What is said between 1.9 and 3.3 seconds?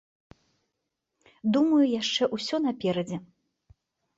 яшчэ ўсё наперадзе.